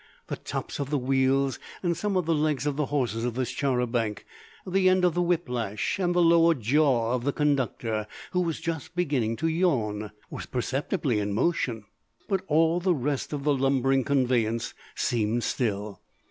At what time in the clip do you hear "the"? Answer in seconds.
0.29-0.35, 0.89-0.97, 2.25-2.33, 2.75-2.87, 4.65-4.89, 5.13-5.21, 6.15-6.23, 7.23-7.31, 12.79-12.95, 13.43-13.53